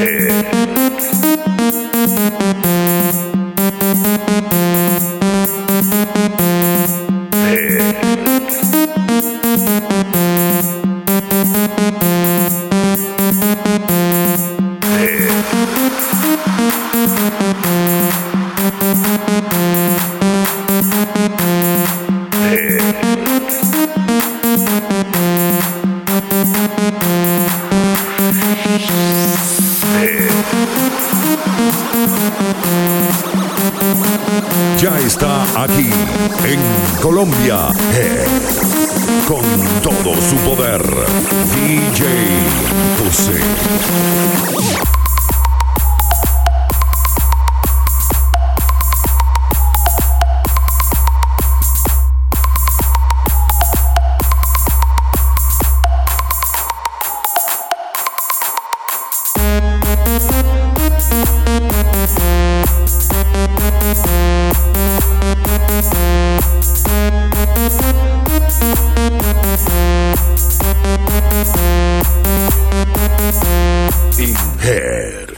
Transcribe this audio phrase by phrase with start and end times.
[0.00, 0.50] Yeah.
[34.80, 35.90] Ya está aquí
[36.44, 38.24] en Colombia eh,
[39.28, 39.42] con
[39.82, 40.82] todo su poder
[41.54, 42.40] DJ
[74.20, 75.29] Sin Head.